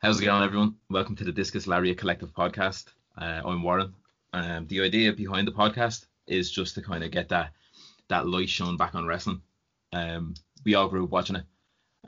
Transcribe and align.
How's 0.00 0.20
it 0.20 0.26
going, 0.26 0.44
everyone? 0.44 0.76
Welcome 0.88 1.16
to 1.16 1.24
the 1.24 1.32
Discus 1.32 1.66
Lariat 1.66 1.98
Collective 1.98 2.32
podcast. 2.32 2.84
Uh, 3.20 3.42
I'm 3.44 3.64
Warren. 3.64 3.92
Um, 4.32 4.68
the 4.68 4.82
idea 4.82 5.12
behind 5.12 5.48
the 5.48 5.52
podcast 5.52 6.06
is 6.28 6.52
just 6.52 6.76
to 6.76 6.82
kind 6.82 7.02
of 7.02 7.10
get 7.10 7.30
that 7.30 7.50
that 8.06 8.28
light 8.28 8.48
shone 8.48 8.76
back 8.76 8.94
on 8.94 9.06
wrestling. 9.06 9.42
Um, 9.92 10.34
we 10.64 10.76
all 10.76 10.86
grew 10.86 11.02
up 11.02 11.10
watching 11.10 11.34
it. 11.34 11.44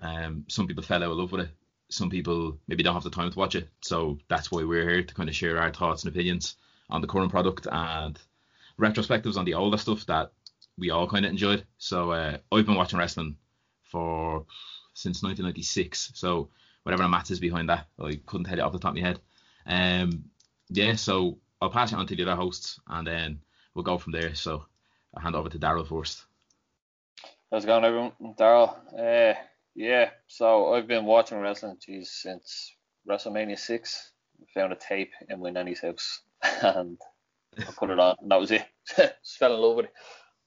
Um, 0.00 0.44
some 0.46 0.68
people 0.68 0.84
fell 0.84 1.02
out 1.02 1.10
of 1.10 1.16
love 1.16 1.32
with 1.32 1.40
it. 1.40 1.50
Some 1.88 2.10
people 2.10 2.56
maybe 2.68 2.84
don't 2.84 2.94
have 2.94 3.02
the 3.02 3.10
time 3.10 3.32
to 3.32 3.38
watch 3.38 3.56
it. 3.56 3.68
So 3.80 4.20
that's 4.28 4.52
why 4.52 4.62
we're 4.62 4.88
here 4.88 5.02
to 5.02 5.14
kind 5.14 5.28
of 5.28 5.34
share 5.34 5.58
our 5.58 5.72
thoughts 5.72 6.04
and 6.04 6.14
opinions 6.14 6.54
on 6.90 7.00
the 7.00 7.08
current 7.08 7.32
product 7.32 7.66
and 7.72 8.20
retrospectives 8.78 9.36
on 9.36 9.46
the 9.46 9.54
older 9.54 9.78
stuff 9.78 10.06
that 10.06 10.30
we 10.78 10.90
all 10.90 11.08
kind 11.08 11.24
of 11.24 11.32
enjoyed. 11.32 11.64
So 11.78 12.12
uh, 12.12 12.38
I've 12.52 12.66
been 12.66 12.76
watching 12.76 13.00
wrestling 13.00 13.34
for 13.82 14.46
since 14.94 15.24
1996. 15.24 16.12
So 16.14 16.50
whatever 16.82 17.02
the 17.02 17.08
maths 17.08 17.30
is 17.30 17.40
behind 17.40 17.68
that, 17.68 17.86
I 17.98 18.20
couldn't 18.26 18.46
tell 18.46 18.56
you 18.56 18.62
off 18.62 18.72
the 18.72 18.78
top 18.78 18.96
of 18.96 19.02
my 19.02 19.06
head. 19.06 19.20
Um, 19.66 20.24
yeah, 20.68 20.94
so 20.94 21.38
I'll 21.60 21.70
pass 21.70 21.92
it 21.92 21.96
on 21.96 22.06
to 22.06 22.16
the 22.16 22.22
other 22.22 22.36
hosts 22.36 22.80
and 22.86 23.06
then 23.06 23.40
we'll 23.74 23.84
go 23.84 23.98
from 23.98 24.12
there. 24.12 24.34
So 24.34 24.64
I'll 25.14 25.22
hand 25.22 25.36
over 25.36 25.48
to 25.48 25.58
Daryl 25.58 25.86
first. 25.86 26.24
How's 27.50 27.64
it 27.64 27.66
going, 27.66 27.84
everyone? 27.84 28.12
Daryl. 28.38 28.76
Uh, 28.96 29.38
yeah, 29.74 30.10
so 30.26 30.74
I've 30.74 30.86
been 30.86 31.04
watching 31.04 31.38
wrestling 31.38 31.76
geez, 31.84 32.10
since 32.10 32.72
WrestleMania 33.08 33.58
6. 33.58 34.12
I 34.40 34.60
found 34.60 34.72
a 34.72 34.76
tape 34.76 35.12
in 35.28 35.40
my 35.40 35.50
nanny's 35.50 35.80
house 35.80 36.22
and 36.62 36.98
I 37.58 37.64
put 37.76 37.90
it 37.90 37.98
on, 37.98 38.16
and 38.20 38.30
that 38.30 38.40
was 38.40 38.50
it. 38.50 38.66
Just 38.96 39.38
fell 39.38 39.54
in 39.54 39.60
love 39.60 39.76
with 39.76 39.86
it. 39.86 39.92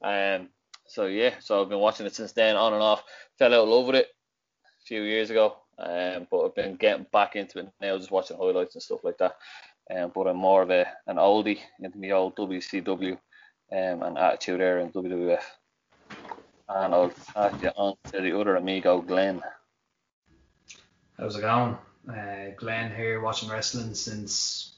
Um, 0.06 0.50
so 0.88 1.06
yeah, 1.06 1.36
so 1.40 1.62
I've 1.62 1.70
been 1.70 1.80
watching 1.80 2.06
it 2.06 2.16
since 2.16 2.34
then, 2.34 2.56
on 2.56 2.74
and 2.74 2.82
off. 2.82 3.04
Fell 3.38 3.54
out 3.54 3.64
of 3.64 3.70
love 3.70 3.88
with 3.88 3.96
it 3.96 4.08
a 4.08 4.86
few 4.86 5.02
years 5.02 5.30
ago, 5.30 5.58
um, 5.80 6.28
but 6.30 6.46
I've 6.46 6.56
been 6.56 6.76
getting 6.76 7.06
back 7.12 7.36
into 7.36 7.60
it 7.60 7.70
now, 7.82 7.98
just 7.98 8.12
watching 8.12 8.38
highlights 8.38 8.76
and 8.76 8.84
stuff 8.84 9.04
like 9.04 9.18
that. 9.18 9.36
Um, 9.94 10.12
but 10.14 10.28
I'm 10.28 10.38
more 10.38 10.62
of 10.62 10.70
a 10.70 10.86
an 11.08 11.18
oldie 11.18 11.60
into 11.80 12.00
the 12.00 12.12
old 12.14 12.36
WCW 12.36 13.14
um, 13.72 14.04
and 14.04 14.18
Attitude 14.18 14.62
Era 14.62 14.84
in 14.84 14.92
WWF. 14.92 15.44
And 16.70 16.94
I'll 16.94 17.10
pass 17.34 17.62
you 17.62 17.70
on 17.76 17.96
to 18.12 18.22
the 18.22 18.40
other 18.40 18.56
amigo, 18.56 19.02
Glenn. 19.02 19.42
How's 21.18 21.36
it 21.36 21.42
going? 21.42 21.78
Uh, 22.10 22.52
Glenn 22.58 22.96
here, 22.96 23.22
watching 23.22 23.50
wrestling 23.50 23.94
since 23.94 24.74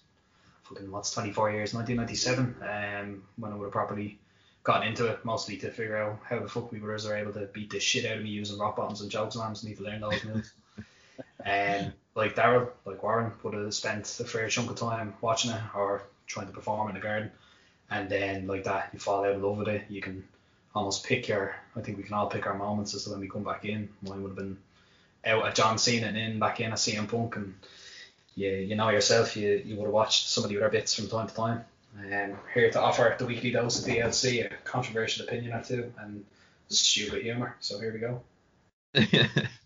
fucking 0.63 0.91
what's 0.91 1.11
24 1.11 1.51
years, 1.51 1.73
1997. 1.73 2.55
Um, 2.61 3.23
when 3.37 3.51
I 3.51 3.55
would 3.55 3.65
have 3.65 3.71
properly 3.71 4.19
gotten 4.63 4.87
into 4.87 5.07
it, 5.07 5.23
mostly 5.23 5.57
to 5.57 5.69
figure 5.69 5.97
out 5.97 6.19
how 6.27 6.39
the 6.39 6.49
fuck 6.49 6.71
we 6.71 6.81
are 6.81 7.15
able 7.15 7.33
to 7.33 7.47
beat 7.53 7.69
the 7.69 7.79
shit 7.79 8.05
out 8.05 8.17
of 8.17 8.23
me 8.23 8.29
using 8.29 8.57
rock 8.57 8.75
bottoms 8.75 9.01
and 9.01 9.11
choke 9.11 9.31
slams. 9.31 9.63
Need 9.63 9.77
to 9.77 9.83
learn 9.83 10.01
those 10.01 10.23
moves. 10.23 10.53
And 11.45 11.87
um, 11.87 11.93
like 12.15 12.35
Daryl, 12.35 12.69
like 12.85 13.03
Warren, 13.03 13.31
would 13.43 13.53
have 13.53 13.73
spent 13.73 14.19
a 14.19 14.25
fair 14.25 14.49
chunk 14.49 14.71
of 14.71 14.77
time 14.77 15.13
watching 15.21 15.51
it 15.51 15.61
or 15.75 16.01
trying 16.27 16.47
to 16.47 16.53
perform 16.53 16.89
in 16.89 16.95
the 16.95 17.01
garden. 17.01 17.31
And 17.89 18.09
then 18.09 18.47
like 18.47 18.63
that, 18.63 18.89
you 18.93 18.99
fall 18.99 19.23
out 19.23 19.35
of 19.35 19.41
love 19.41 19.57
with 19.57 19.67
it. 19.67 19.83
You 19.89 20.01
can 20.01 20.27
almost 20.73 21.05
pick 21.05 21.27
your. 21.27 21.55
I 21.75 21.81
think 21.81 21.97
we 21.97 22.03
can 22.03 22.13
all 22.13 22.27
pick 22.27 22.47
our 22.47 22.57
moments 22.57 22.95
as 22.95 23.03
to 23.03 23.11
when 23.11 23.19
we 23.19 23.29
come 23.29 23.43
back 23.43 23.63
in. 23.63 23.89
Mine 24.01 24.23
would 24.23 24.29
have 24.29 24.37
been 24.37 24.57
out 25.25 25.45
at 25.45 25.55
John 25.55 25.77
Cena 25.77 26.07
and 26.07 26.17
in 26.17 26.39
back 26.39 26.59
in 26.59 26.71
at 26.71 26.77
CM 26.77 27.07
Punk, 27.07 27.35
and 27.35 27.53
you 28.35 28.49
you 28.49 28.75
know 28.75 28.89
yourself, 28.89 29.37
you 29.37 29.61
you 29.63 29.75
would 29.75 29.85
have 29.85 29.93
watched 29.93 30.27
some 30.27 30.43
of 30.43 30.49
the 30.49 30.57
other 30.57 30.69
bits 30.69 30.95
from 30.95 31.07
time 31.07 31.27
to 31.27 31.35
time. 31.35 31.65
Um, 31.97 32.37
here 32.53 32.69
to 32.71 32.81
offer 32.81 33.15
the 33.17 33.25
weekly 33.25 33.51
dose 33.51 33.79
of 33.79 33.85
DLC, 33.85 34.45
a 34.45 34.53
controversial 34.65 35.25
opinion 35.25 35.53
or 35.53 35.63
two, 35.63 35.93
and 35.99 36.25
stupid 36.67 37.21
humour. 37.23 37.55
So 37.59 37.79
here 37.79 37.93
we 37.93 37.99
go. 37.99 38.21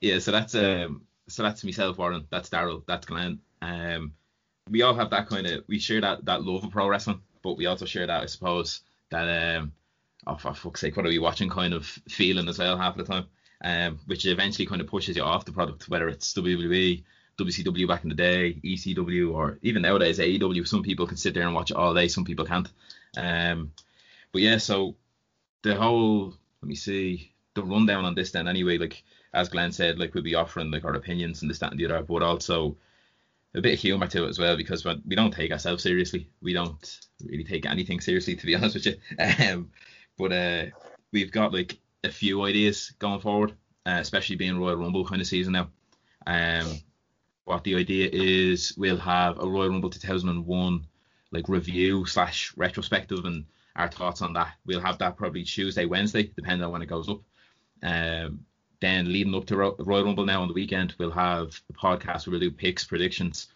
yeah, 0.00 0.18
so 0.18 0.32
that's 0.32 0.54
um, 0.54 1.02
so 1.28 1.42
that's 1.42 1.64
myself, 1.64 1.98
Warren. 1.98 2.26
That's 2.30 2.48
Daryl. 2.48 2.82
That's 2.86 3.06
Glenn. 3.06 3.40
Um, 3.62 4.14
we 4.70 4.82
all 4.82 4.94
have 4.94 5.10
that 5.10 5.28
kind 5.28 5.46
of 5.46 5.64
we 5.68 5.78
share 5.78 6.00
that 6.00 6.24
that 6.24 6.42
love 6.42 6.64
of 6.64 6.70
pro 6.70 6.88
wrestling, 6.88 7.20
but 7.42 7.56
we 7.56 7.66
also 7.66 7.86
share 7.86 8.06
that 8.06 8.22
I 8.22 8.26
suppose 8.26 8.80
that 9.10 9.56
um, 9.56 9.72
oh 10.26 10.36
for 10.36 10.54
fuck's 10.54 10.80
sake, 10.80 10.96
what 10.96 11.06
are 11.06 11.10
we 11.10 11.18
watching 11.18 11.50
kind 11.50 11.74
of 11.74 11.86
feeling 11.86 12.48
as 12.48 12.58
well 12.58 12.78
half 12.78 12.96
the 12.96 13.04
time, 13.04 13.26
um, 13.62 14.00
which 14.06 14.26
eventually 14.26 14.66
kind 14.66 14.80
of 14.80 14.86
pushes 14.86 15.16
you 15.16 15.22
off 15.22 15.44
the 15.44 15.52
product, 15.52 15.88
whether 15.88 16.08
it's 16.08 16.32
WWE, 16.34 17.02
WCW 17.38 17.88
back 17.88 18.02
in 18.02 18.08
the 18.08 18.14
day, 18.14 18.58
ECW, 18.64 19.34
or 19.34 19.58
even 19.62 19.82
nowadays 19.82 20.18
AEW. 20.18 20.66
Some 20.66 20.82
people 20.82 21.06
can 21.06 21.16
sit 21.16 21.34
there 21.34 21.44
and 21.44 21.54
watch 21.54 21.70
it 21.70 21.76
all 21.76 21.94
day, 21.94 22.08
some 22.08 22.24
people 22.24 22.46
can't. 22.46 22.68
Um, 23.16 23.72
but 24.32 24.42
yeah, 24.42 24.58
so 24.58 24.96
the 25.62 25.74
whole 25.74 26.34
let 26.62 26.68
me 26.68 26.74
see 26.74 27.32
the 27.60 27.66
rundown 27.66 28.04
on 28.04 28.14
this 28.14 28.32
then 28.32 28.48
anyway, 28.48 28.78
like 28.78 29.02
as 29.32 29.48
Glenn 29.48 29.72
said, 29.72 29.98
like 29.98 30.14
we'll 30.14 30.24
be 30.24 30.34
offering 30.34 30.70
like 30.70 30.84
our 30.84 30.94
opinions 30.94 31.42
and 31.42 31.50
this, 31.50 31.58
that, 31.58 31.70
and 31.70 31.80
the 31.80 31.86
other, 31.86 32.02
but 32.02 32.22
also 32.22 32.76
a 33.54 33.60
bit 33.60 33.74
of 33.74 33.80
humour 33.80 34.06
to 34.06 34.24
it 34.24 34.28
as 34.28 34.38
well 34.38 34.56
because 34.56 34.84
we 34.84 35.16
don't 35.16 35.32
take 35.32 35.52
ourselves 35.52 35.82
seriously. 35.82 36.28
We 36.40 36.52
don't 36.52 37.00
really 37.24 37.44
take 37.44 37.66
anything 37.66 38.00
seriously, 38.00 38.36
to 38.36 38.46
be 38.46 38.54
honest 38.56 38.74
with 38.74 38.86
you. 38.86 38.96
Um, 39.18 39.70
but 40.16 40.32
uh, 40.32 40.64
we've 41.12 41.32
got 41.32 41.52
like 41.52 41.78
a 42.04 42.10
few 42.10 42.42
ideas 42.44 42.92
going 42.98 43.20
forward, 43.20 43.52
uh, 43.86 43.98
especially 44.00 44.36
being 44.36 44.58
Royal 44.58 44.76
Rumble 44.76 45.06
kind 45.06 45.20
of 45.20 45.26
season 45.26 45.52
now. 45.52 45.68
Um, 46.26 46.80
what 47.44 47.64
the 47.64 47.76
idea 47.76 48.08
is, 48.12 48.74
we'll 48.76 48.98
have 48.98 49.38
a 49.40 49.48
Royal 49.48 49.70
Rumble 49.70 49.90
2001 49.90 50.86
like 51.32 51.48
review 51.48 52.04
slash 52.06 52.52
retrospective 52.56 53.24
and 53.24 53.44
our 53.76 53.88
thoughts 53.88 54.22
on 54.22 54.32
that. 54.34 54.54
We'll 54.66 54.80
have 54.80 54.98
that 54.98 55.16
probably 55.16 55.44
Tuesday, 55.44 55.86
Wednesday, 55.86 56.24
depending 56.24 56.64
on 56.64 56.72
when 56.72 56.82
it 56.82 56.86
goes 56.86 57.08
up. 57.08 57.20
Um, 57.82 58.44
then 58.80 59.12
leading 59.12 59.34
up 59.34 59.46
to 59.46 59.56
Ro- 59.56 59.76
Royal 59.78 60.04
Rumble 60.04 60.24
now 60.24 60.42
on 60.42 60.48
the 60.48 60.54
weekend, 60.54 60.94
we'll 60.98 61.10
have 61.10 61.60
a 61.68 61.72
podcast 61.72 62.26
where 62.26 62.32
we'll 62.32 62.40
do 62.40 62.50
picks, 62.50 62.84
predictions, 62.84 63.48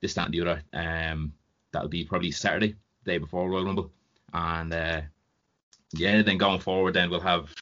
this, 0.00 0.14
that, 0.14 0.26
and 0.26 0.34
the 0.34 0.40
other. 0.42 0.62
Um, 0.72 1.32
that'll 1.72 1.88
be 1.88 2.04
probably 2.04 2.30
Saturday, 2.30 2.76
day 3.04 3.18
before 3.18 3.50
Royal 3.50 3.64
Rumble, 3.64 3.90
and 4.32 4.72
uh, 4.72 5.00
yeah, 5.92 6.22
then 6.22 6.38
going 6.38 6.60
forward, 6.60 6.94
then 6.94 7.10
we'll 7.10 7.20
have 7.20 7.52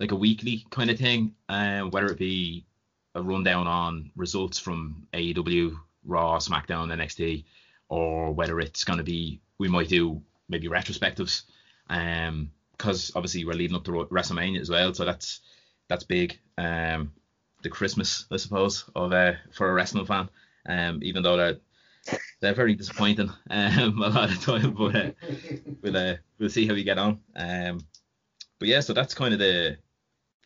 like 0.00 0.12
a 0.12 0.16
weekly 0.16 0.66
kind 0.70 0.90
of 0.90 0.98
thing, 0.98 1.34
uh, 1.48 1.82
whether 1.82 2.06
it 2.06 2.18
be 2.18 2.64
a 3.14 3.22
rundown 3.22 3.66
on 3.66 4.10
results 4.16 4.58
from 4.58 5.06
AEW, 5.14 5.76
Raw, 6.04 6.38
SmackDown, 6.38 6.92
NXT, 6.92 7.44
or 7.88 8.32
whether 8.32 8.60
it's 8.60 8.84
going 8.84 8.98
to 8.98 9.04
be 9.04 9.40
we 9.58 9.68
might 9.68 9.88
do 9.88 10.22
maybe 10.48 10.68
retrospectives, 10.68 11.42
um, 11.88 12.50
because 12.76 13.12
obviously 13.14 13.44
we're 13.44 13.54
leading 13.54 13.76
up 13.76 13.84
to 13.84 13.92
WrestleMania 13.92 14.60
as 14.60 14.70
well, 14.70 14.92
so 14.94 15.04
that's 15.04 15.40
that's 15.88 16.04
big. 16.04 16.38
Um, 16.58 17.12
the 17.62 17.70
Christmas, 17.70 18.26
I 18.30 18.36
suppose, 18.36 18.84
of 18.94 19.12
uh, 19.12 19.32
for 19.52 19.68
a 19.68 19.72
wrestling 19.72 20.06
fan. 20.06 20.28
Um, 20.68 21.00
even 21.02 21.22
though 21.22 21.36
they're 21.36 21.58
they're 22.40 22.54
very 22.54 22.74
disappointing 22.74 23.30
um, 23.50 24.02
a 24.02 24.08
lot 24.08 24.30
of 24.30 24.40
time, 24.44 24.72
but 24.72 24.96
uh, 24.96 25.10
we'll 25.82 25.96
uh, 25.96 26.14
we'll 26.38 26.48
see 26.48 26.66
how 26.66 26.74
we 26.74 26.84
get 26.84 26.98
on. 26.98 27.20
Um, 27.34 27.80
but 28.58 28.68
yeah, 28.68 28.80
so 28.80 28.92
that's 28.92 29.14
kind 29.14 29.32
of 29.32 29.40
the 29.40 29.78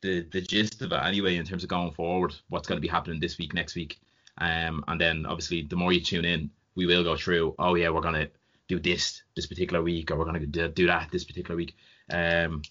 the 0.03 0.27
the 0.33 0.41
gist 0.41 0.83
of 0.83 0.93
it 0.93 1.03
anyway 1.03 1.37
in 1.37 1.45
terms 1.45 1.63
of 1.63 1.69
going 1.69 1.93
forward. 1.93 2.35
What's 2.49 2.69
going 2.69 2.77
to 2.77 2.83
be 2.83 2.89
happening 2.89 3.21
this 3.21 3.39
week, 3.39 3.55
next 3.55 3.75
week, 3.75 3.99
um, 4.39 4.85
and 4.89 5.01
then 5.01 5.27
obviously 5.27 5.63
the 5.63 5.77
more 5.77 5.93
you 5.93 6.01
tune 6.01 6.25
in, 6.25 6.51
we 6.75 6.87
will 6.87 7.05
go 7.05 7.17
through. 7.17 7.55
Oh 7.59 7.75
yeah, 7.75 7.91
we're 7.91 8.01
gonna 8.01 8.29
do 8.69 8.79
this 8.79 9.23
this 9.37 9.47
particular 9.47 9.83
week, 9.83 10.11
or 10.11 10.17
we're 10.17 10.25
gonna 10.25 10.47
do 10.47 10.87
that 10.87 11.09
this 11.11 11.25
particular 11.25 11.57
week. 11.57 11.77
Um, 12.11 12.63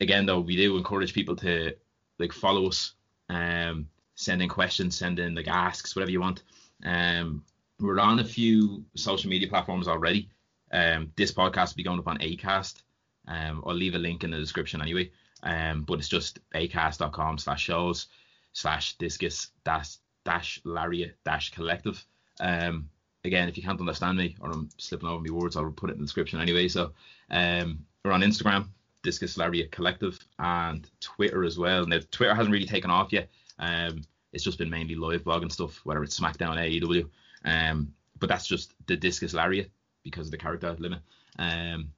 again 0.00 0.26
though, 0.26 0.40
we 0.40 0.56
do 0.56 0.76
encourage 0.76 1.12
people 1.12 1.36
to 1.36 1.74
like 2.18 2.32
follow 2.32 2.68
us, 2.68 2.92
um, 3.28 3.88
send 4.14 4.42
in 4.42 4.48
questions, 4.48 4.96
send 4.96 5.18
in 5.18 5.34
like 5.34 5.48
asks, 5.48 5.94
whatever 5.94 6.10
you 6.10 6.20
want. 6.20 6.42
Um, 6.84 7.44
we're 7.78 7.98
on 7.98 8.18
a 8.18 8.24
few 8.24 8.84
social 8.94 9.30
media 9.30 9.48
platforms 9.48 9.88
already. 9.88 10.28
Um, 10.72 11.12
this 11.16 11.32
podcast 11.32 11.70
will 11.70 11.76
be 11.76 11.82
going 11.82 11.98
up 11.98 12.08
on 12.08 12.18
Acast. 12.18 12.82
Um, 13.26 13.62
I'll 13.66 13.74
leave 13.74 13.94
a 13.94 13.98
link 13.98 14.24
in 14.24 14.30
the 14.30 14.38
description 14.38 14.82
anyway. 14.82 15.10
Um, 15.42 15.82
but 15.82 15.98
it's 15.98 16.08
just 16.08 16.38
acast.com 16.54 17.38
slash 17.38 17.62
shows 17.62 18.08
slash 18.52 18.96
discus 18.98 19.48
dash 19.64 19.96
dash 20.24 20.60
lariat 20.64 21.16
dash 21.24 21.50
collective. 21.50 22.04
Um, 22.40 22.88
again, 23.24 23.48
if 23.48 23.56
you 23.56 23.62
can't 23.62 23.80
understand 23.80 24.18
me 24.18 24.36
or 24.40 24.50
I'm 24.50 24.68
slipping 24.76 25.08
over 25.08 25.22
my 25.22 25.32
words, 25.32 25.56
I'll 25.56 25.70
put 25.70 25.90
it 25.90 25.94
in 25.94 26.00
the 26.00 26.04
description 26.04 26.40
anyway. 26.40 26.68
So 26.68 26.92
um, 27.30 27.84
we're 28.04 28.12
on 28.12 28.22
Instagram, 28.22 28.68
Discus 29.02 29.36
Lariat 29.36 29.70
Collective, 29.70 30.18
and 30.38 30.88
Twitter 31.00 31.44
as 31.44 31.58
well. 31.58 31.86
Now 31.86 31.98
Twitter 32.10 32.34
hasn't 32.34 32.52
really 32.52 32.66
taken 32.66 32.90
off 32.90 33.12
yet. 33.12 33.28
Um, 33.58 34.02
it's 34.32 34.44
just 34.44 34.58
been 34.58 34.70
mainly 34.70 34.94
live 34.94 35.24
blogging 35.24 35.52
stuff, 35.52 35.80
whether 35.84 36.02
it's 36.02 36.18
SmackDown, 36.18 36.56
AEW. 36.56 37.08
Um, 37.44 37.92
but 38.18 38.28
that's 38.28 38.46
just 38.46 38.74
the 38.86 38.96
Discus 38.96 39.34
Lariat 39.34 39.70
because 40.04 40.26
of 40.26 40.30
the 40.30 40.38
character 40.38 40.74
limit. 40.78 41.00
Um, 41.38 41.92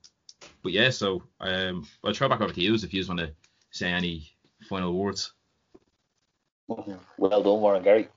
but 0.62 0.72
yeah, 0.72 0.90
so 0.90 1.22
um, 1.40 1.86
I'll 2.04 2.14
throw 2.14 2.28
back 2.28 2.40
over 2.40 2.52
to 2.52 2.60
you 2.60 2.74
if 2.74 2.94
you 2.94 3.00
just 3.00 3.08
want 3.08 3.20
to 3.20 3.32
say 3.70 3.90
any 3.90 4.30
final 4.68 4.92
words. 4.94 5.32
Well 6.68 7.42
done, 7.42 7.60
Warren 7.60 7.82
Gary. 7.82 8.08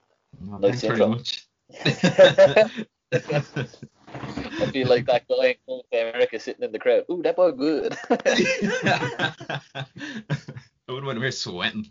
Well, 0.42 0.60
nice 0.60 0.82
thanks 0.82 0.98
very 0.98 1.10
much. 1.10 1.48
I 4.16 4.68
feel 4.72 4.88
like 4.88 5.06
that 5.06 5.28
guy 5.28 5.58
in 5.68 5.82
America 6.02 6.40
sitting 6.40 6.64
in 6.64 6.72
the 6.72 6.80
crowd. 6.80 7.06
Ooh, 7.10 7.22
that 7.24 7.36
boy 7.36 7.52
good. 7.52 7.98
I 8.10 9.86
wouldn't 10.88 11.06
want 11.06 11.18
to 11.18 11.22
be 11.22 11.32
sweating. 11.32 11.88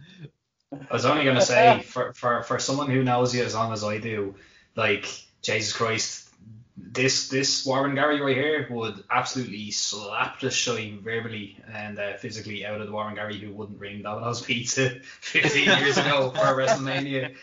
I 0.73 0.93
was 0.93 1.05
only 1.05 1.25
gonna 1.25 1.41
say 1.41 1.81
for, 1.81 2.13
for 2.15 2.43
for 2.43 2.59
someone 2.59 2.91
who 2.91 3.03
knows 3.05 3.35
you 3.35 3.45
as 3.45 3.55
long 3.55 3.73
as 3.73 3.85
I 3.85 3.99
do, 3.99 4.35
like 4.77 5.07
Jesus 5.43 5.73
Christ, 5.73 6.29
this 6.77 7.29
this 7.29 7.65
Warren 7.65 7.95
Gary 7.95 8.21
right 8.21 8.37
here 8.37 8.67
would 8.71 9.05
absolutely 9.11 9.71
slap 9.71 10.41
the 10.41 10.51
shine 10.51 11.01
verbally 11.03 11.59
and 11.73 11.99
uh, 11.99 12.17
physically 12.17 12.67
out 12.67 12.81
of 12.81 12.87
the 12.87 12.93
Warren 12.93 13.15
Gary 13.15 13.39
who 13.39 13.53
wouldn't 13.53 13.79
ring 13.79 14.03
Domino's 14.03 14.43
Pizza 14.43 14.91
15 15.21 15.79
years 15.79 15.97
ago 15.97 16.31
for 16.31 16.41
WrestleMania. 16.41 17.35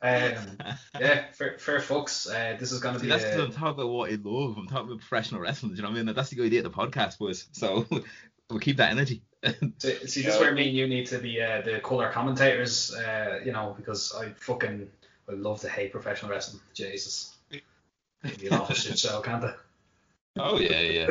Um, 0.00 0.58
yeah, 1.00 1.24
fair, 1.32 1.58
fair 1.58 1.78
fucks. 1.78 2.28
Uh, 2.28 2.58
this 2.58 2.72
is 2.72 2.80
gonna 2.80 2.98
See, 2.98 3.06
be. 3.06 3.10
that's 3.10 3.24
a, 3.24 3.42
I'm 3.42 3.52
talking 3.52 3.82
about 3.82 3.88
what 3.88 4.10
I 4.10 4.18
love. 4.22 4.56
I'm 4.56 4.66
talking 4.66 4.88
about 4.88 5.00
professional 5.00 5.40
wrestling. 5.40 5.72
Do 5.72 5.76
you 5.76 5.82
know 5.82 5.90
what 5.90 5.98
I 5.98 6.02
mean? 6.02 6.14
That's 6.14 6.30
the 6.30 6.36
good 6.36 6.46
idea 6.46 6.64
of 6.64 6.72
the 6.72 6.78
podcast, 6.78 7.18
boys. 7.18 7.48
So 7.52 7.86
we'll 8.50 8.60
keep 8.60 8.76
that 8.78 8.90
energy. 8.90 9.22
See, 9.78 10.06
see, 10.06 10.22
this 10.22 10.34
is 10.34 10.40
where 10.40 10.52
me 10.52 10.66
and 10.68 10.76
you 10.76 10.88
need 10.88 11.06
to 11.06 11.18
be 11.18 11.40
uh, 11.40 11.60
the 11.60 11.78
colour 11.78 12.10
commentators, 12.10 12.92
uh, 12.92 13.38
you 13.44 13.52
know, 13.52 13.72
because 13.76 14.12
I 14.12 14.30
fucking 14.30 14.88
I 15.28 15.32
love 15.32 15.60
to 15.60 15.68
hate 15.68 15.92
professional 15.92 16.32
wrestling. 16.32 16.60
Jesus. 16.74 17.36
It'd 18.24 18.40
be 18.40 18.48
an 18.48 18.54
awful 18.54 18.74
shit 18.74 18.98
show, 18.98 19.20
can't 19.20 19.44
it? 19.44 19.54
oh 20.38 20.58
yeah, 20.58 20.80
yeah. 20.80 21.06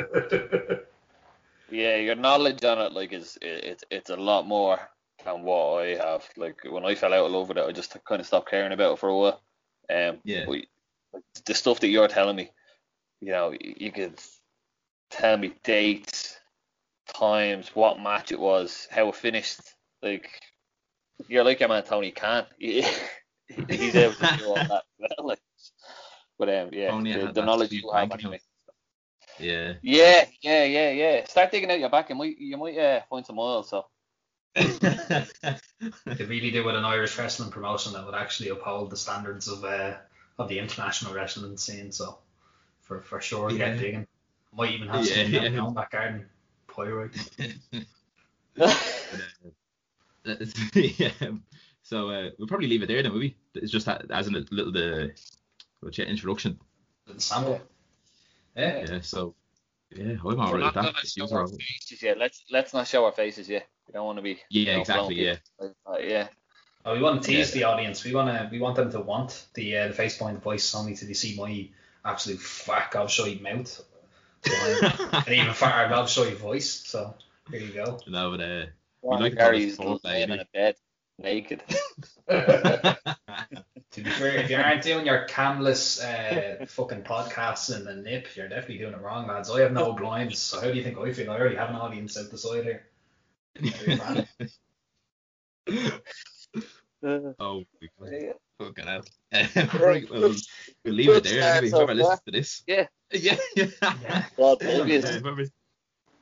Yeah, 1.70 1.98
your 1.98 2.16
knowledge 2.16 2.64
on 2.64 2.80
it 2.80 2.94
like 2.94 3.14
is 3.14 3.38
it, 3.42 3.64
it's 3.64 3.84
it's 3.90 4.10
a 4.10 4.16
lot 4.16 4.48
more 4.48 4.80
than 5.24 5.44
what 5.44 5.84
I 5.84 5.96
have. 5.96 6.28
Like 6.36 6.62
when 6.70 6.86
I 6.86 6.96
fell 6.96 7.14
out 7.14 7.26
of 7.26 7.32
love 7.32 7.50
with 7.50 7.58
it, 7.58 7.66
I 7.66 7.72
just 7.72 7.96
kind 8.06 8.20
of 8.20 8.28
stopped 8.28 8.50
caring 8.50 8.72
about 8.72 8.94
it 8.94 9.00
for 9.00 9.10
a 9.10 9.18
while. 9.18 9.42
Um, 9.90 10.20
Yeah. 10.24 10.46
but 10.46 10.66
the 11.46 11.54
stuff 11.54 11.80
that 11.80 11.88
you're 11.88 12.08
telling 12.08 12.36
me, 12.36 12.52
you 13.22 13.32
know, 13.32 13.54
you, 13.60 13.92
could 13.92 14.20
tell 15.10 15.38
me 15.38 15.54
dates, 15.64 16.38
times, 17.14 17.70
what 17.74 18.00
match 18.00 18.32
it 18.32 18.40
was, 18.40 18.88
how 18.92 19.10
it 19.10 19.16
finished. 19.16 19.62
Like 20.02 20.30
you're 21.28 21.44
like 21.44 21.60
your 21.60 21.70
man 21.70 21.84
Tony 21.84 22.12
Khan. 22.12 22.46
He's 22.58 23.96
able 23.96 24.14
to 24.14 24.36
do 24.38 24.46
all 24.46 24.56
that. 24.56 24.84
like, 25.24 25.40
but 26.38 26.50
um, 26.50 26.70
yeah, 26.72 26.92
Only 26.92 27.14
the, 27.14 27.32
the 27.32 27.42
knowledge 27.42 27.72
you 27.72 27.90
have 27.94 28.12
anyway. 28.12 28.40
Yeah. 29.40 29.74
Yeah, 29.82 30.26
yeah, 30.42 30.64
yeah, 30.66 30.90
yeah. 30.92 31.26
Start 31.26 31.52
digging 31.52 31.72
out 31.72 31.80
your 31.80 31.90
back. 31.90 32.10
You 32.10 32.16
might, 32.16 32.38
you 32.38 32.58
might 32.58 32.78
uh, 32.78 33.02
find 33.10 33.26
some 33.26 33.40
oil. 33.40 33.64
So 33.64 33.86
They 34.56 36.26
really 36.26 36.52
do 36.52 36.64
with 36.66 36.76
an 36.76 36.86
Irish 36.86 37.18
wrestling 37.18 37.52
promotion 37.52 37.94
that 37.94 38.06
would 38.06 38.16
actually 38.16 38.50
uphold 38.50 38.90
the 38.90 38.98
standards 38.98 39.48
of 39.48 39.64
uh, 39.64 39.96
of 40.40 40.50
the 40.50 40.60
international 40.60 41.14
wrestling 41.14 41.58
scene. 41.58 41.92
So 41.92 42.18
for 42.82 43.02
for 43.02 43.22
sure, 43.22 43.52
Yeah. 43.52 43.58
get 43.58 43.80
digging. 43.80 44.08
Might 44.54 44.72
even 44.72 44.88
have 44.88 45.06
Yeah, 45.06 45.24
some 45.24 45.34
yeah. 45.34 45.44
in 45.44 45.56
my 45.56 45.66
own 45.66 45.74
back 45.74 45.92
garden. 45.92 46.26
Pyroid. 46.68 47.14
yeah. 51.00 51.12
So 51.84 52.10
uh, 52.10 52.30
we'll 52.38 52.48
probably 52.48 52.68
leave 52.68 52.84
it 52.84 52.88
there 52.88 53.04
then, 53.04 53.14
maybe. 53.14 53.38
It's 53.56 53.72
just 53.72 53.86
that, 53.86 54.10
as 54.12 54.28
a 54.28 54.32
little 54.32 54.78
uh, 54.78 55.08
what's 55.80 55.98
your 55.98 56.08
introduction. 56.08 56.60
Sample. 57.18 57.62
Yeah. 58.56 58.86
Yeah. 58.90 59.02
So 59.02 59.36
yeah, 59.92 60.12
I'm 60.14 60.18
We're 60.24 60.36
alright 60.38 60.54
with 60.54 60.62
not 60.62 60.74
that. 60.76 60.84
gonna 60.86 60.98
If 61.04 61.10
show 61.10 61.22
yous 61.22 61.32
are 61.32 61.42
our 61.42 61.48
faces 61.48 62.02
yet. 62.04 62.18
Let's 62.18 62.44
let's 62.52 62.74
not 62.74 62.88
show 62.88 63.06
our 63.06 63.12
faces 63.12 63.50
yet. 63.50 63.68
We 63.88 63.94
don't 63.94 64.06
want 64.06 64.18
to 64.18 64.22
be. 64.22 64.40
you 64.50 64.66
Yeah, 64.66 64.74
know, 64.76 64.82
exactly. 64.82 65.16
Yeah. 65.26 65.36
like 65.60 65.72
that, 65.86 66.08
yeah. 66.08 66.28
Oh, 66.86 66.94
we 66.94 67.02
want 67.02 67.22
to 67.22 67.28
tease 67.28 67.50
Yeah. 67.56 67.60
the 67.60 67.64
audience. 67.66 68.04
We 68.04 68.14
want 68.14 68.30
to 68.30 68.50
we 68.52 68.60
want 68.60 68.76
them 68.76 68.92
to 68.92 69.00
want 69.02 69.46
the 69.54 69.78
uh, 69.78 69.88
the 69.90 69.94
face 69.94 70.18
point 70.18 70.42
voice 70.42 70.74
only 70.76 70.96
to 70.96 71.16
see 71.16 71.36
my 71.38 71.70
absolute 72.06 72.40
fuck 72.40 72.96
I'll 72.96 73.08
show 73.08 73.26
gobshite 73.26 73.42
mouth 73.42 73.84
and 74.46 75.36
even 75.36 75.54
fatter 75.54 75.94
gobshite 75.94 76.36
voice. 76.38 76.70
So 76.70 77.14
here 77.52 77.60
you 77.62 77.74
go. 77.74 78.00
no, 78.08 78.32
but 78.32 78.42
uh, 78.42 78.66
Warren 79.02 79.22
like 79.22 79.32
to 79.34 79.38
call 79.38 79.56
us 79.56 79.76
Gary's 79.76 79.80
laying 79.80 80.24
in 80.24 80.30
baby. 80.32 80.42
a 80.42 80.46
bed 80.54 80.76
naked. 81.20 81.64
To 84.18 84.24
be 84.24 84.30
fair, 84.30 84.40
if 84.40 84.50
you 84.50 84.58
aren't 84.58 84.84
doing 84.84 85.06
your 85.06 85.26
camless 85.26 86.02
uh, 86.02 86.66
fucking 86.68 87.04
podcasts 87.04 87.76
in 87.76 87.86
the 87.86 87.96
nip, 87.96 88.36
you're 88.36 88.48
definitely 88.50 88.80
doing 88.80 88.94
it 88.94 89.02
wrong, 89.02 89.28
lads. 89.28 89.50
I 89.50 89.62
have 89.62 89.72
no 89.74 89.94
blinds, 89.94 90.40
so 90.40 90.60
how 90.60 90.68
do 90.68 90.74
you 90.74 90.84
think 90.84 90.98
I 90.98 91.12
feel? 91.14 91.32
I 91.32 91.40
already 91.40 91.56
have 91.56 91.70
an 91.70 91.76
audience 91.76 92.18
out 92.18 92.32
the 92.32 92.38
side 92.38 92.64
here. 92.64 92.88
oh, 97.40 97.64
my 97.82 97.88
God. 98.00 98.12
Yeah. 98.12 98.34
fucking 98.60 98.86
hell. 98.86 99.02
right, 99.80 100.10
well, 100.10 100.34
we'll 100.84 100.94
leave 100.94 101.10
it 101.10 101.24
there. 101.24 101.56
Anyway, 101.56 101.70
whoever 101.72 101.96
listens 101.96 102.22
to 102.26 102.32
this. 102.32 102.64
Yeah. 102.68 102.88
Yeah. 103.12 103.38
Yeah. 103.56 103.68
Yeah. 103.82 104.26
God, 104.36 104.58
Yeah. 104.62 104.80
obvious. 104.80 105.06
Uh, 105.06 105.20
whoever's, 105.20 105.52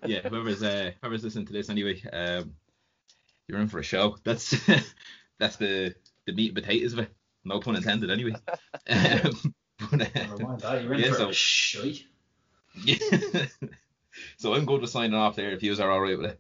yeah, 0.06 0.27
whoever's 0.27 0.62
uh, 0.63 0.92
whoever's 1.01 1.24
listening 1.24 1.45
to 1.47 1.53
this 1.53 1.69
anyway, 1.69 2.01
um, 2.12 2.53
you're 3.47 3.59
in 3.59 3.68
for 3.68 3.80
a 3.80 3.83
show. 3.83 4.18
That's 4.24 4.56
that's 5.39 5.56
the 5.56 5.95
the 6.27 6.33
meat 6.33 6.53
and 6.56 6.63
potatoes 6.63 6.94
of 6.94 7.00
it. 7.00 7.12
No 7.45 7.59
pun 7.59 7.75
intended, 7.75 8.09
anyway. 8.12 8.33
Um, 8.89 9.53
but, 9.92 10.01
uh, 10.01 10.07
Never 10.15 10.38
mind 10.38 10.62
that. 10.62 10.83
You're 10.83 10.94
in 10.95 11.00
Yeah, 11.01 11.09
for 11.12 11.15
so- 11.15 11.30
a 11.30 11.33
shite. 11.33 12.03
yeah. 12.83 12.97
so 14.38 14.53
I'm 14.53 14.65
going 14.65 14.81
to 14.81 14.88
signing 14.88 15.13
off 15.13 15.36
there 15.36 15.51
if 15.51 15.62
you 15.63 15.75
are 15.81 15.92
all 15.92 16.01
right 16.01 16.18
with 16.18 16.31
it. 16.31 16.39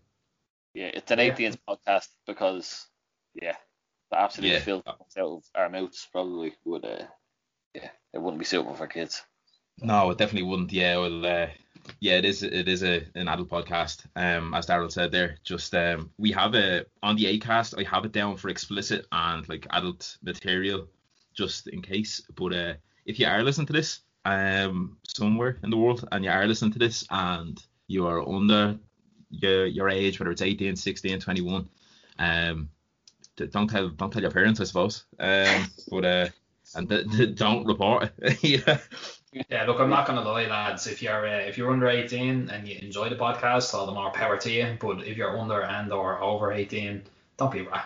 Yeah, 0.73 0.87
it's 0.93 1.11
an 1.11 1.19
Yeah. 1.19 1.33
18th 1.33 1.57
podcast 1.67 2.07
because, 2.27 2.87
yeah, 3.33 3.55
the 4.11 4.19
absolute 4.19 4.51
Yeah. 4.53 4.59
filth 4.59 4.83
that 4.85 5.21
out 5.21 5.31
of 5.37 5.43
our 5.55 5.69
mouths 5.69 6.07
probably 6.11 6.53
would, 6.65 6.83
uh, 6.85 7.05
yeah, 7.73 7.89
it 8.13 8.21
wouldn't 8.21 8.39
be 8.39 8.45
suitable 8.45 8.75
for 8.75 8.87
kids. 8.87 9.23
No, 9.81 10.09
it 10.11 10.17
definitely 10.17 10.47
wouldn't. 10.49 10.71
Yeah, 10.71 10.97
well, 10.97 11.25
uh, 11.25 11.47
yeah, 11.99 12.13
it 12.17 12.25
is. 12.25 12.43
It 12.43 12.67
is 12.67 12.83
a 12.83 13.03
an 13.15 13.27
adult 13.27 13.49
podcast. 13.49 14.05
Um, 14.15 14.53
as 14.53 14.67
Daryl 14.67 14.91
said 14.91 15.11
there, 15.11 15.37
just 15.43 15.75
um, 15.75 16.11
we 16.17 16.31
have 16.31 16.55
a 16.55 16.85
on 17.03 17.15
the 17.15 17.25
Acast. 17.37 17.77
I 17.77 17.87
have 17.89 18.05
it 18.05 18.11
down 18.11 18.37
for 18.37 18.49
explicit 18.49 19.05
and 19.11 19.47
like 19.49 19.67
adult 19.71 20.17
material, 20.23 20.87
just 21.33 21.67
in 21.67 21.81
case. 21.81 22.21
But 22.35 22.53
uh, 22.53 22.73
if 23.05 23.19
you 23.19 23.27
are 23.27 23.43
listening 23.43 23.67
to 23.67 23.73
this, 23.73 23.99
um, 24.23 24.97
somewhere 25.07 25.57
in 25.63 25.69
the 25.69 25.77
world, 25.77 26.07
and 26.11 26.23
you 26.23 26.31
are 26.31 26.47
listening 26.47 26.71
to 26.73 26.79
this, 26.79 27.05
and 27.09 27.61
you 27.87 28.07
are 28.07 28.27
under 28.27 28.77
your 29.29 29.65
your 29.65 29.89
age, 29.89 30.19
whether 30.19 30.31
it's 30.31 30.41
18, 30.41 30.75
16, 30.75 31.19
21, 31.19 31.69
um, 32.19 32.69
don't 33.51 33.69
tell 33.69 33.89
don't 33.89 34.11
tell 34.11 34.21
your 34.21 34.31
parents, 34.31 34.61
I 34.61 34.63
suppose. 34.63 35.03
Um, 35.19 35.67
but 35.91 36.05
uh, 36.05 36.27
and 36.75 36.89
d- 36.89 37.03
d- 37.03 37.33
don't 37.33 37.65
report 37.65 38.11
yeah. 38.41 38.79
Yeah, 39.49 39.65
look, 39.65 39.79
I'm 39.81 39.89
not 39.89 40.07
gonna 40.07 40.21
lie, 40.21 40.45
lads. 40.47 40.87
If 40.87 41.01
you're 41.01 41.27
uh, 41.27 41.39
if 41.39 41.57
you're 41.57 41.71
under 41.71 41.87
18 41.89 42.49
and 42.49 42.67
you 42.67 42.77
enjoy 42.81 43.09
the 43.09 43.15
podcast, 43.17 43.73
all 43.73 43.85
the 43.85 43.91
more 43.91 44.11
power 44.11 44.37
to 44.37 44.49
you. 44.49 44.77
But 44.79 45.05
if 45.05 45.17
you're 45.17 45.37
under 45.37 45.61
and 45.61 45.91
or 45.91 46.21
over 46.21 46.53
18, 46.53 47.03
don't 47.37 47.51
be 47.51 47.59
a 47.59 47.63
rat. 47.69 47.85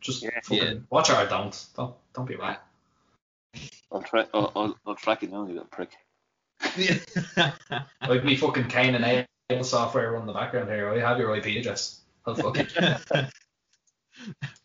Just 0.00 0.22
Yeah. 0.22 0.30
fucking 0.42 0.56
Yeah. 0.62 0.74
watch 0.90 1.10
it 1.10 1.16
or 1.16 1.26
don't. 1.26 1.66
Don't 1.76 1.94
don't 2.14 2.26
be 2.26 2.34
a 2.34 2.38
rat. 2.38 2.64
I'll, 3.92 4.02
tra- 4.02 4.28
I'll, 4.34 4.52
I'll, 4.56 4.76
I'll 4.86 4.94
track 4.96 5.22
you 5.22 5.28
down, 5.28 5.48
you 5.48 5.54
little 5.54 5.68
prick. 5.70 5.90
Like 8.08 8.24
me 8.24 8.36
fucking 8.36 8.66
Cain 8.68 8.94
and 8.94 9.26
Abel 9.50 9.64
software 9.64 10.16
on 10.16 10.26
the 10.26 10.32
background 10.32 10.68
here. 10.68 10.90
I 10.90 10.98
have 10.98 11.18
your 11.18 11.34
IP 11.36 11.46
address. 11.58 12.00
I'll 12.26 12.34
fucking 12.34 12.66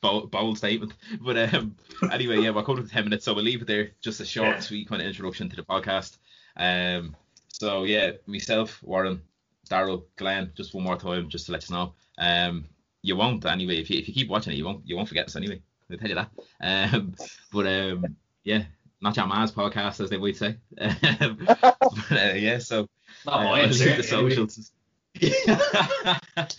bold, 0.01 0.31
bold 0.31 0.57
statement. 0.57 0.93
But 1.22 1.53
um, 1.53 1.75
anyway, 2.12 2.39
yeah, 2.41 2.51
we're 2.51 2.63
coming 2.63 2.83
to 2.83 2.89
ten 2.89 3.03
minutes, 3.05 3.25
so 3.25 3.33
we'll 3.33 3.43
leave 3.43 3.62
it 3.62 3.67
there. 3.67 3.91
Just 4.01 4.19
a 4.19 4.25
short, 4.25 4.48
Yeah. 4.55 4.60
sweet 4.60 4.88
kind 4.89 5.01
of 5.01 5.07
introduction 5.07 5.50
to 5.50 5.55
the 5.55 5.63
podcast. 5.63 6.17
Um, 6.57 7.15
so 7.48 7.83
yeah, 7.83 8.12
myself, 8.25 8.81
Warren, 8.83 9.22
Daryl, 9.69 10.03
Glenn, 10.17 10.51
just 10.55 10.74
one 10.74 10.83
more 10.83 10.98
time, 10.98 11.29
just 11.29 11.45
to 11.48 11.51
let 11.51 11.69
you 11.69 11.75
know. 11.75 11.93
Um, 12.17 12.65
you 13.01 13.15
won't 13.15 13.45
anyway. 13.45 13.77
If 13.79 13.89
you 13.89 14.00
if 14.00 14.07
you 14.07 14.13
keep 14.13 14.29
watching 14.29 14.53
it, 14.53 14.57
you 14.57 14.65
won't 14.65 14.88
you 14.88 14.95
won't 14.95 15.07
forget 15.07 15.25
us 15.27 15.36
anyway. 15.36 15.62
I'll 15.91 15.98
tell 15.98 16.10
you 16.10 16.15
that. 16.15 16.29
Um, 16.62 17.13
but 17.51 17.67
um, 17.67 18.15
yeah, 18.43 18.63
not 19.01 19.17
your 19.17 19.27
man's 19.27 19.51
podcast, 19.51 20.00
as 20.01 20.10
they 20.10 20.17
would 20.17 20.36
say. 20.38 20.55
But 20.77 22.12
uh, 22.12 22.33
yeah, 22.36 22.57
so 22.60 22.88
not 23.25 23.45
uh, 23.62 23.67
the 23.67 24.03
socials. 24.03 24.72
But 25.20 26.55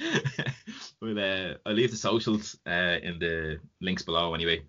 uh, 1.18 1.54
I'll 1.66 1.72
leave 1.74 1.90
the 1.90 1.96
socials 1.96 2.56
uh, 2.66 2.98
in 3.02 3.18
the 3.18 3.58
links 3.80 4.02
below 4.02 4.34
anyway. 4.34 4.62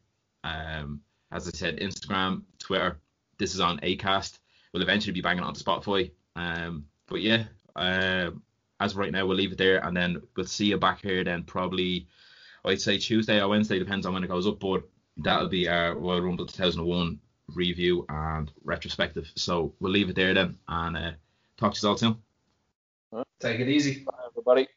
Um, 0.43 1.01
as 1.31 1.47
I 1.47 1.51
said, 1.51 1.77
Instagram, 1.79 2.43
Twitter. 2.59 2.99
This 3.37 3.53
is 3.53 3.59
on 3.59 3.79
Acast. 3.79 4.39
We'll 4.73 4.83
eventually 4.83 5.13
be 5.13 5.21
banging 5.21 5.43
it 5.43 5.47
onto 5.47 5.63
Spotify. 5.63 6.11
Um, 6.35 6.85
but 7.07 7.21
yeah, 7.21 7.43
uh, 7.75 8.31
as 8.79 8.95
right 8.95 9.11
now, 9.11 9.25
we'll 9.25 9.37
leave 9.37 9.51
it 9.51 9.57
there, 9.57 9.85
and 9.85 9.95
then 9.95 10.21
we'll 10.35 10.45
see 10.45 10.67
you 10.67 10.77
back 10.77 11.01
here 11.01 11.23
then 11.23 11.43
probably. 11.43 12.07
I'd 12.63 12.81
say 12.81 12.97
Tuesday 12.97 13.39
or 13.41 13.47
Wednesday, 13.47 13.77
depends 13.77 14.05
on 14.05 14.13
when 14.13 14.23
it 14.23 14.27
goes 14.29 14.47
up. 14.47 14.59
But 14.59 14.83
that'll 15.17 15.49
be 15.49 15.67
our 15.67 15.95
Royal 15.95 16.21
Rumble 16.21 16.45
2001 16.45 17.19
review 17.53 18.05
and 18.09 18.51
retrospective. 18.63 19.31
So 19.35 19.73
we'll 19.79 19.91
leave 19.91 20.09
it 20.09 20.15
there 20.15 20.33
then, 20.33 20.57
and 20.67 20.97
uh, 20.97 21.11
talk 21.57 21.73
to 21.73 21.79
you 21.81 21.89
all 21.89 21.97
soon. 21.97 22.24
Take 23.39 23.59
it 23.59 23.69
easy. 23.69 24.03
Bye, 24.03 24.13
everybody. 24.27 24.67